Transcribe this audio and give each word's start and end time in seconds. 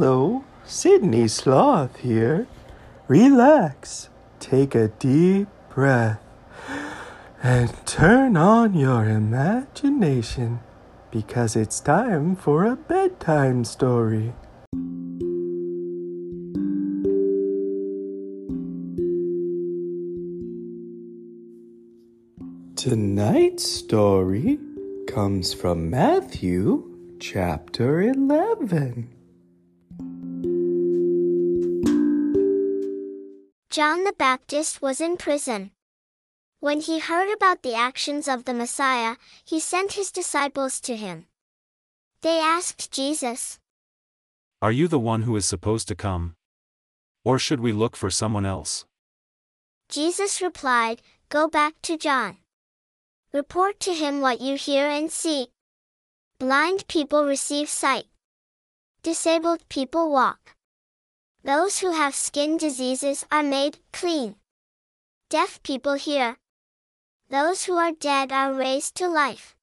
Hello, 0.00 0.44
Sydney 0.64 1.28
Sloth 1.28 1.98
here. 1.98 2.46
Relax, 3.06 4.08
take 4.38 4.74
a 4.74 4.88
deep 4.88 5.46
breath, 5.68 6.22
and 7.42 7.70
turn 7.84 8.34
on 8.34 8.72
your 8.72 9.06
imagination 9.06 10.60
because 11.10 11.54
it's 11.54 11.80
time 11.80 12.34
for 12.34 12.64
a 12.64 12.76
bedtime 12.76 13.62
story. 13.62 14.32
Tonight's 22.74 23.70
story 23.70 24.58
comes 25.06 25.52
from 25.52 25.90
Matthew 25.90 27.18
chapter 27.20 28.00
11. 28.00 29.19
John 33.70 34.02
the 34.02 34.12
Baptist 34.12 34.82
was 34.82 35.00
in 35.00 35.16
prison. 35.16 35.70
When 36.58 36.80
he 36.80 36.98
heard 36.98 37.32
about 37.32 37.62
the 37.62 37.74
actions 37.74 38.26
of 38.26 38.44
the 38.44 38.52
Messiah, 38.52 39.14
he 39.44 39.60
sent 39.60 39.92
his 39.92 40.10
disciples 40.10 40.80
to 40.80 40.96
him. 40.96 41.26
They 42.22 42.40
asked 42.40 42.90
Jesus, 42.90 43.60
Are 44.60 44.72
you 44.72 44.88
the 44.88 44.98
one 44.98 45.22
who 45.22 45.36
is 45.36 45.46
supposed 45.46 45.86
to 45.86 45.94
come? 45.94 46.34
Or 47.24 47.38
should 47.38 47.60
we 47.60 47.70
look 47.70 47.94
for 47.94 48.10
someone 48.10 48.44
else? 48.44 48.86
Jesus 49.88 50.42
replied, 50.42 51.00
Go 51.28 51.46
back 51.46 51.74
to 51.82 51.96
John. 51.96 52.38
Report 53.32 53.78
to 53.86 53.94
him 53.94 54.20
what 54.20 54.40
you 54.40 54.56
hear 54.56 54.88
and 54.88 55.12
see. 55.12 55.46
Blind 56.40 56.88
people 56.88 57.24
receive 57.24 57.68
sight. 57.68 58.06
Disabled 59.04 59.60
people 59.68 60.10
walk. 60.10 60.56
Those 61.42 61.78
who 61.78 61.92
have 61.92 62.14
skin 62.14 62.58
diseases 62.58 63.24
are 63.32 63.42
made 63.42 63.78
clean. 63.92 64.36
Deaf 65.30 65.62
people 65.62 65.94
hear. 65.94 66.36
Those 67.30 67.64
who 67.64 67.76
are 67.78 67.92
dead 67.92 68.30
are 68.30 68.52
raised 68.52 68.94
to 68.96 69.08
life. 69.08 69.56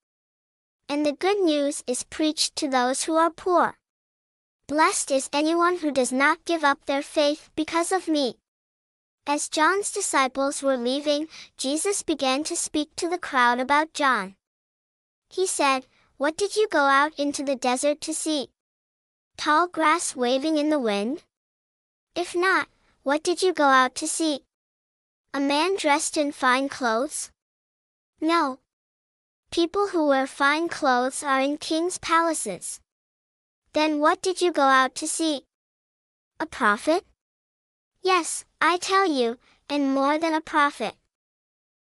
And 0.90 1.06
the 1.06 1.12
good 1.12 1.40
news 1.40 1.84
is 1.86 2.04
preached 2.04 2.56
to 2.56 2.68
those 2.68 3.04
who 3.04 3.16
are 3.16 3.30
poor. 3.30 3.78
Blessed 4.68 5.12
is 5.12 5.30
anyone 5.32 5.78
who 5.78 5.92
does 5.92 6.12
not 6.12 6.46
give 6.46 6.64
up 6.64 6.86
their 6.86 7.04
faith 7.04 7.50
because 7.56 7.92
of 7.92 8.08
me. 8.08 8.36
As 9.28 9.50
John's 9.50 9.92
disciples 9.92 10.64
were 10.64 10.78
leaving, 10.78 11.28
Jesus 11.58 12.02
began 12.02 12.44
to 12.46 12.56
speak 12.56 12.96
to 12.96 13.08
the 13.08 13.20
crowd 13.20 13.60
about 13.60 13.94
John. 13.94 14.36
He 15.30 15.46
said, 15.46 15.86
What 16.18 16.38
did 16.38 16.56
you 16.56 16.68
go 16.70 16.86
out 16.86 17.14
into 17.20 17.44
the 17.44 17.56
desert 17.56 18.02
to 18.02 18.14
see? 18.14 18.50
Tall 19.38 19.68
grass 19.68 20.16
waving 20.16 20.58
in 20.58 20.70
the 20.70 20.80
wind? 20.80 21.24
If 22.18 22.36
not, 22.36 22.68
what 23.04 23.22
did 23.22 23.44
you 23.44 23.54
go 23.54 23.66
out 23.66 23.94
to 23.98 24.08
see? 24.08 24.40
A 25.36 25.40
man 25.40 25.76
dressed 25.78 26.18
in 26.18 26.32
fine 26.32 26.68
clothes? 26.68 27.30
No. 28.20 28.58
People 29.52 29.90
who 29.90 30.08
wear 30.08 30.26
fine 30.26 30.68
clothes 30.68 31.22
are 31.22 31.40
in 31.40 31.58
king's 31.58 32.00
palaces. 32.00 32.80
Then 33.74 34.00
what 34.00 34.24
did 34.24 34.42
you 34.42 34.52
go 34.52 34.64
out 34.64 34.96
to 34.96 35.08
see? 35.08 35.44
A 36.40 36.48
prophet? 36.48 37.06
Yes, 38.02 38.46
I 38.60 38.78
tell 38.78 39.06
you, 39.06 39.38
and 39.70 39.94
more 39.94 40.18
than 40.18 40.34
a 40.34 40.42
prophet. 40.42 40.96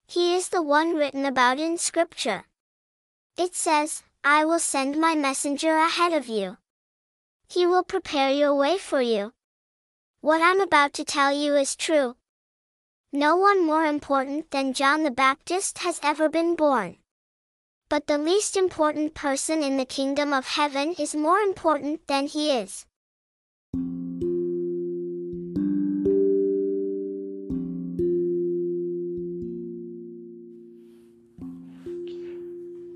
He 0.06 0.34
is 0.34 0.48
the 0.48 0.62
one 0.62 0.94
written 0.94 1.26
about 1.26 1.58
in 1.58 1.76
Scripture. 1.76 2.44
It 3.36 3.54
says, 3.54 4.02
I 4.24 4.46
will 4.46 4.60
send 4.60 4.98
my 4.98 5.14
messenger 5.14 5.76
ahead 5.76 6.14
of 6.14 6.26
you. 6.26 6.56
He 7.50 7.66
will 7.66 7.84
prepare 7.84 8.30
your 8.30 8.54
way 8.54 8.78
for 8.78 9.02
you. 9.02 9.34
What 10.22 10.40
I'm 10.40 10.60
about 10.60 10.92
to 10.92 11.04
tell 11.04 11.32
you 11.32 11.56
is 11.56 11.74
true. 11.74 12.14
No 13.12 13.34
one 13.34 13.66
more 13.66 13.86
important 13.86 14.52
than 14.52 14.72
John 14.72 15.02
the 15.02 15.10
Baptist 15.10 15.78
has 15.78 15.98
ever 16.00 16.28
been 16.28 16.54
born. 16.54 16.98
But 17.88 18.06
the 18.06 18.18
least 18.18 18.56
important 18.56 19.14
person 19.14 19.64
in 19.64 19.78
the 19.78 19.84
kingdom 19.84 20.32
of 20.32 20.46
heaven 20.46 20.94
is 20.96 21.16
more 21.16 21.40
important 21.40 22.06
than 22.06 22.28
he 22.28 22.52
is. 22.52 22.86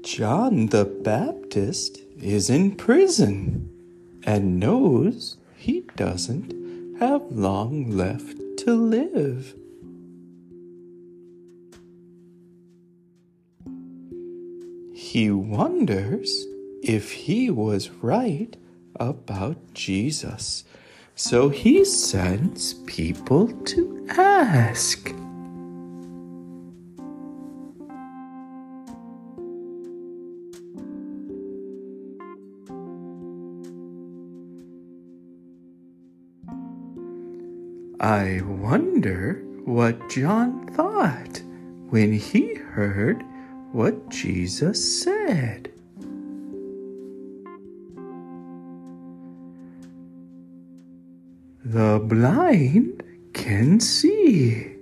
John 0.05 0.67
the 0.67 0.85
Baptist 0.85 1.99
is 2.23 2.49
in 2.49 2.77
prison 2.77 3.69
and 4.23 4.61
knows 4.61 5.39
he 5.57 5.81
doesn't 5.97 6.66
have 6.99 7.23
long 7.31 7.91
left 7.91 8.39
to 8.59 8.75
live. 8.75 9.55
He 14.95 15.31
wonders 15.31 16.47
if 16.83 17.13
he 17.13 17.51
was 17.51 17.91
right 18.03 18.57
about 18.97 19.75
Jesus, 19.75 20.65
so 21.15 21.49
he 21.49 21.85
sends 21.85 22.75
people 22.87 23.49
to 23.65 24.07
ask. 24.11 25.13
I 38.01 38.43
wonder 38.45 39.43
what 39.65 40.11
John 40.11 40.67
thought 40.75 41.41
when 41.89 42.13
he 42.13 42.55
heard 42.55 43.25
what 43.73 44.11
Jesus 44.11 45.03
said. 45.03 45.73
The 51.65 51.99
blind 52.05 53.03
can 53.33 53.81
see. 53.81 54.73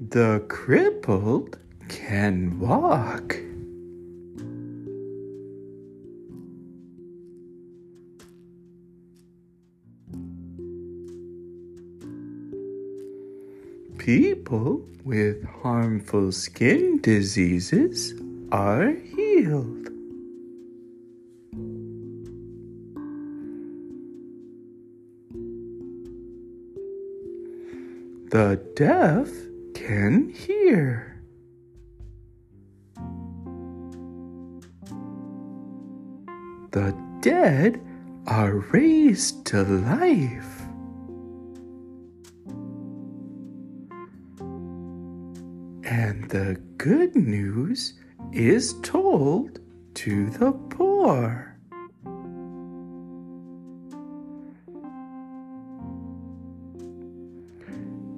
The 0.00 0.44
crippled 0.48 1.58
can 1.88 2.58
walk. 2.60 3.36
People 13.98 14.82
with 15.04 15.44
harmful 15.62 16.32
skin 16.32 17.00
diseases 17.02 18.14
are 18.52 18.92
healed. 19.14 19.88
The 28.30 28.60
deaf 28.76 29.28
can 29.74 30.30
hear. 30.32 31.17
The 36.78 36.94
dead 37.20 37.80
are 38.28 38.58
raised 38.70 39.44
to 39.46 39.64
life. 39.64 40.62
And 45.82 46.30
the 46.30 46.62
good 46.76 47.16
news 47.16 47.94
is 48.32 48.74
told 48.82 49.58
to 49.94 50.30
the 50.30 50.52
poor. 50.70 51.58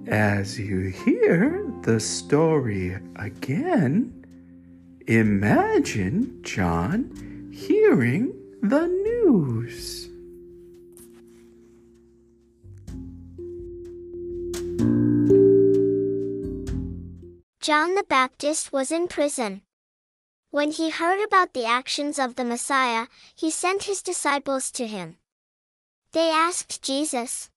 As 0.07 0.61
you 0.61 0.81
hear 0.91 1.67
the 1.81 1.99
story 1.99 2.99
again, 3.17 4.27
imagine 5.07 6.41
John 6.43 7.49
hearing 7.51 8.35
the 8.63 8.87
news. 8.87 10.09
John 17.61 17.95
the 17.95 18.05
Baptist 18.09 18.73
was 18.73 18.91
in 18.91 19.09
prison. 19.09 19.63
When 20.51 20.73
he 20.73 20.91
heard 20.91 21.25
about 21.25 21.55
the 21.55 21.65
actions 21.65 22.19
of 22.19 22.35
the 22.35 22.45
Messiah, 22.45 23.07
he 23.35 23.51
sent 23.51 23.85
his 23.85 24.03
disciples 24.03 24.71
to 24.73 24.87
him. 24.87 25.17
They 26.13 26.31
asked 26.31 26.83
Jesus, 26.83 27.51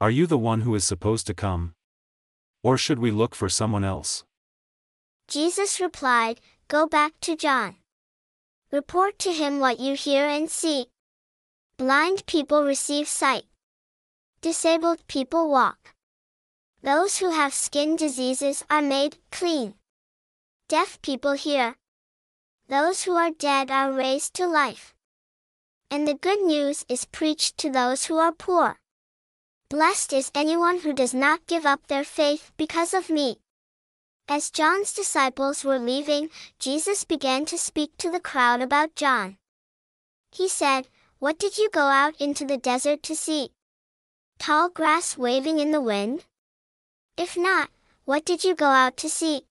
Are 0.00 0.10
you 0.10 0.26
the 0.26 0.38
one 0.38 0.60
who 0.62 0.74
is 0.74 0.84
supposed 0.84 1.26
to 1.26 1.34
come? 1.34 1.74
Or 2.62 2.78
should 2.78 2.98
we 2.98 3.10
look 3.10 3.34
for 3.34 3.48
someone 3.48 3.84
else? 3.84 4.24
Jesus 5.26 5.80
replied, 5.80 6.40
Go 6.68 6.86
back 6.86 7.14
to 7.22 7.36
John. 7.36 7.76
Report 8.70 9.18
to 9.20 9.32
him 9.32 9.60
what 9.60 9.80
you 9.80 9.94
hear 9.94 10.26
and 10.26 10.50
see. 10.50 10.88
Blind 11.78 12.26
people 12.26 12.64
receive 12.64 13.08
sight. 13.08 13.44
Disabled 14.42 15.06
people 15.08 15.50
walk. 15.50 15.94
Those 16.82 17.16
who 17.16 17.30
have 17.30 17.54
skin 17.54 17.96
diseases 17.96 18.62
are 18.68 18.82
made 18.82 19.16
clean. 19.32 19.74
Deaf 20.68 21.00
people 21.00 21.32
hear. 21.32 21.76
Those 22.68 23.04
who 23.04 23.16
are 23.16 23.30
dead 23.30 23.70
are 23.70 23.90
raised 23.90 24.34
to 24.34 24.46
life. 24.46 24.94
And 25.90 26.06
the 26.06 26.14
good 26.14 26.42
news 26.42 26.84
is 26.90 27.06
preached 27.06 27.56
to 27.58 27.70
those 27.70 28.04
who 28.04 28.18
are 28.18 28.32
poor. 28.32 28.78
Blessed 29.70 30.12
is 30.12 30.30
anyone 30.34 30.80
who 30.80 30.92
does 30.92 31.14
not 31.14 31.46
give 31.46 31.64
up 31.64 31.86
their 31.86 32.04
faith 32.04 32.52
because 32.58 32.92
of 32.92 33.08
me. 33.08 33.38
As 34.30 34.50
John's 34.50 34.92
disciples 34.92 35.64
were 35.64 35.78
leaving, 35.78 36.28
Jesus 36.58 37.02
began 37.02 37.46
to 37.46 37.56
speak 37.56 37.96
to 37.96 38.10
the 38.10 38.20
crowd 38.20 38.60
about 38.60 38.94
John. 38.94 39.38
He 40.30 40.48
said, 40.48 40.88
What 41.18 41.38
did 41.38 41.56
you 41.56 41.70
go 41.70 41.86
out 41.86 42.14
into 42.20 42.44
the 42.44 42.58
desert 42.58 43.02
to 43.04 43.16
see? 43.16 43.52
Tall 44.38 44.68
grass 44.68 45.16
waving 45.16 45.58
in 45.58 45.70
the 45.70 45.80
wind? 45.80 46.26
If 47.16 47.38
not, 47.38 47.70
what 48.04 48.26
did 48.26 48.44
you 48.44 48.54
go 48.54 48.66
out 48.66 48.98
to 48.98 49.08
see? 49.08 49.46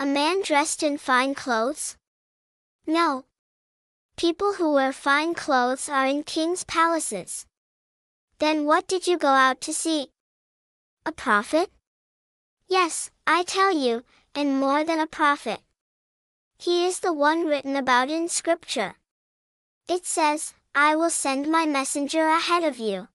A 0.00 0.06
man 0.06 0.42
dressed 0.42 0.82
in 0.82 0.96
fine 0.96 1.34
clothes? 1.34 1.96
No. 2.86 3.26
People 4.16 4.54
who 4.54 4.72
wear 4.72 4.94
fine 4.94 5.34
clothes 5.34 5.90
are 5.90 6.06
in 6.06 6.22
king's 6.22 6.64
palaces. 6.64 7.44
Then 8.38 8.64
what 8.64 8.88
did 8.88 9.06
you 9.06 9.18
go 9.18 9.28
out 9.28 9.60
to 9.60 9.74
see? 9.74 10.08
A 11.04 11.12
prophet? 11.12 11.70
Yes, 12.72 13.10
I 13.26 13.42
tell 13.42 13.70
you, 13.70 14.02
and 14.34 14.58
more 14.58 14.82
than 14.82 14.98
a 14.98 15.06
prophet. 15.06 15.60
He 16.58 16.86
is 16.86 17.00
the 17.00 17.12
one 17.12 17.44
written 17.44 17.76
about 17.76 18.08
in 18.08 18.30
Scripture. 18.30 18.94
It 19.88 20.06
says, 20.06 20.54
I 20.74 20.96
will 20.96 21.10
send 21.10 21.52
my 21.52 21.66
messenger 21.66 22.26
ahead 22.26 22.64
of 22.64 22.78
you. 22.78 23.08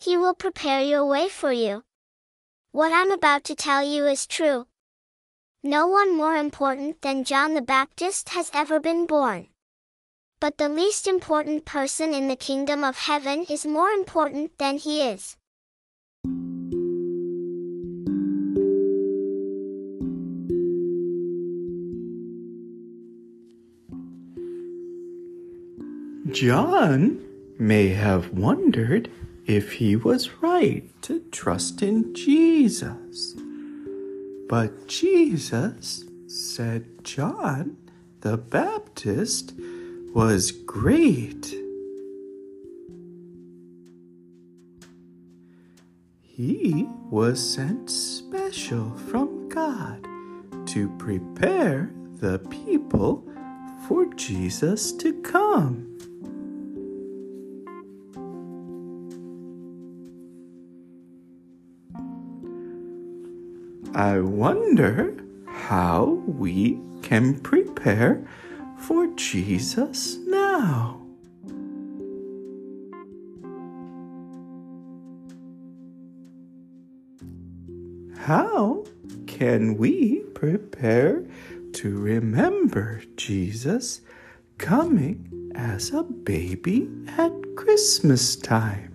He 0.00 0.16
will 0.16 0.32
prepare 0.32 0.80
your 0.80 1.04
way 1.04 1.28
for 1.28 1.52
you. 1.52 1.84
What 2.70 2.94
I'm 2.94 3.12
about 3.12 3.44
to 3.44 3.54
tell 3.54 3.82
you 3.82 4.06
is 4.06 4.26
true. 4.26 4.66
No 5.62 5.86
one 5.86 6.16
more 6.16 6.36
important 6.36 7.02
than 7.02 7.24
John 7.24 7.52
the 7.52 7.60
Baptist 7.60 8.30
has 8.30 8.50
ever 8.54 8.80
been 8.80 9.04
born. 9.04 9.48
But 10.40 10.56
the 10.56 10.70
least 10.70 11.06
important 11.06 11.66
person 11.66 12.14
in 12.14 12.28
the 12.28 12.36
kingdom 12.48 12.84
of 12.84 12.96
heaven 12.96 13.44
is 13.50 13.66
more 13.66 13.90
important 13.90 14.56
than 14.56 14.78
he 14.78 15.02
is. 15.02 15.36
John 26.30 27.20
may 27.58 27.88
have 27.88 28.30
wondered 28.30 29.10
if 29.44 29.72
he 29.72 29.96
was 29.96 30.30
right 30.40 30.84
to 31.02 31.20
trust 31.32 31.82
in 31.82 32.14
Jesus. 32.14 33.34
But 34.48 34.86
Jesus 34.86 36.04
said 36.28 37.04
John 37.04 37.76
the 38.20 38.36
Baptist 38.36 39.52
was 40.14 40.52
great. 40.52 41.52
He 46.20 46.86
was 47.10 47.54
sent 47.54 47.90
special 47.90 48.96
from 49.08 49.48
God 49.48 50.06
to 50.68 50.88
prepare 50.98 51.90
the 52.20 52.38
people 52.48 53.26
for 53.88 54.06
Jesus 54.14 54.92
to 54.92 55.12
come. 55.22 55.88
I 64.02 64.18
wonder 64.18 65.14
how 65.46 66.24
we 66.26 66.76
can 67.02 67.38
prepare 67.38 68.26
for 68.76 69.06
Jesus 69.14 70.16
now. 70.26 71.00
How 78.18 78.84
can 79.28 79.76
we 79.76 80.24
prepare 80.34 81.24
to 81.74 81.96
remember 81.96 83.04
Jesus 83.16 84.00
coming 84.58 85.52
as 85.54 85.92
a 85.92 86.02
baby 86.02 86.90
at 87.06 87.30
Christmas 87.54 88.34
time? 88.34 88.91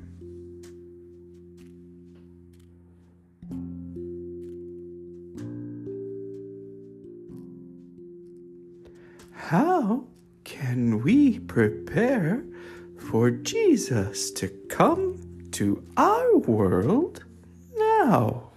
How 9.48 10.04
can 10.44 11.02
we 11.04 11.40
prepare 11.40 12.44
for 12.98 13.32
Jesus 13.32 14.30
to 14.32 14.50
come 14.68 15.48
to 15.52 15.82
our 15.96 16.38
world 16.40 17.24
now? 17.78 18.50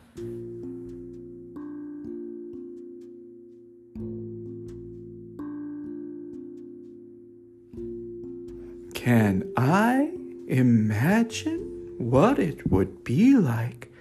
Can 8.92 9.52
I 9.56 10.10
imagine 10.48 11.94
what 11.98 12.40
it 12.40 12.68
would 12.68 13.04
be 13.04 13.36
like 13.36 13.92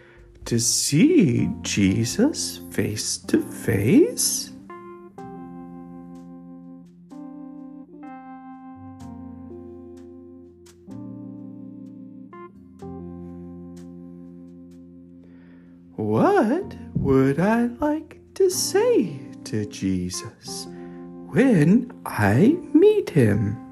to 0.46 0.60
see 0.60 1.52
Jesus 1.62 2.62
face 2.72 3.20
to 3.28 3.44
face? 3.44 4.54
What 16.00 16.78
would 16.96 17.42
I 17.42 17.66
like 17.82 18.22
to 18.36 18.50
say 18.50 19.20
to 19.44 19.66
Jesus 19.66 20.66
when 21.28 21.92
I 22.06 22.58
meet 22.74 23.10
him? 23.10 23.69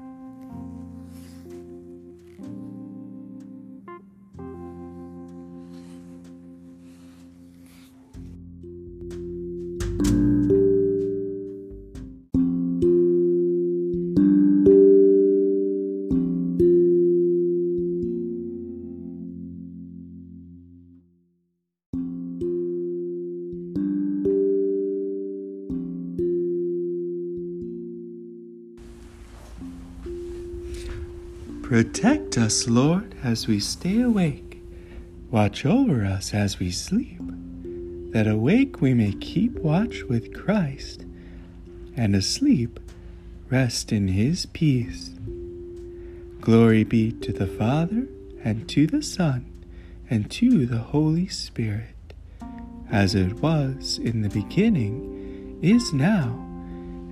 Protect 31.68 32.38
us, 32.38 32.66
Lord, 32.66 33.14
as 33.22 33.46
we 33.46 33.60
stay 33.60 34.00
awake. 34.00 34.62
Watch 35.30 35.66
over 35.66 36.02
us 36.02 36.32
as 36.32 36.58
we 36.58 36.70
sleep, 36.70 37.20
that 38.14 38.26
awake 38.26 38.80
we 38.80 38.94
may 38.94 39.12
keep 39.12 39.52
watch 39.58 40.02
with 40.04 40.32
Christ, 40.32 41.04
and 41.94 42.16
asleep 42.16 42.80
rest 43.50 43.92
in 43.92 44.08
his 44.08 44.46
peace. 44.46 45.10
Glory 46.40 46.84
be 46.84 47.12
to 47.12 47.34
the 47.34 47.46
Father, 47.46 48.08
and 48.42 48.66
to 48.70 48.86
the 48.86 49.02
Son, 49.02 49.44
and 50.08 50.30
to 50.30 50.64
the 50.64 50.78
Holy 50.78 51.28
Spirit, 51.28 52.14
as 52.90 53.14
it 53.14 53.34
was 53.42 53.98
in 54.02 54.22
the 54.22 54.30
beginning, 54.30 55.58
is 55.60 55.92
now, 55.92 56.30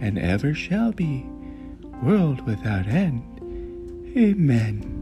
and 0.01 0.19
ever 0.19 0.55
shall 0.55 0.93
be, 0.93 1.27
world 2.03 2.41
without 2.47 2.87
end. 2.87 3.36
Amen. 4.17 4.96